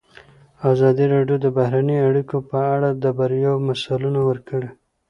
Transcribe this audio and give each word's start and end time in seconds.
ازادي 0.71 1.05
راډیو 1.13 1.37
د 1.41 1.47
بهرنۍ 1.57 1.97
اړیکې 2.07 2.37
په 2.49 2.59
اړه 2.73 2.89
د 3.03 3.05
بریاوو 3.17 3.65
مثالونه 3.69 4.19
ورکړي. 4.29 4.69